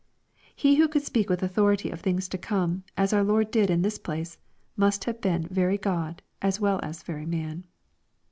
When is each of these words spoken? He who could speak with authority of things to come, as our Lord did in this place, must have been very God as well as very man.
He 0.55 0.77
who 0.77 0.87
could 0.87 1.03
speak 1.03 1.29
with 1.29 1.43
authority 1.43 1.91
of 1.91 1.99
things 2.01 2.27
to 2.29 2.37
come, 2.39 2.83
as 2.97 3.13
our 3.13 3.23
Lord 3.23 3.51
did 3.51 3.69
in 3.69 3.83
this 3.83 3.99
place, 3.99 4.39
must 4.75 5.03
have 5.03 5.21
been 5.21 5.43
very 5.45 5.77
God 5.77 6.23
as 6.41 6.59
well 6.59 6.79
as 6.81 7.03
very 7.03 7.27
man. 7.27 7.65